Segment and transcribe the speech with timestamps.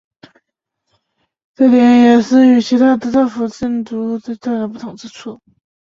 [1.53, 5.39] 这点也是与其他都道府县的煮物最大的不同之处。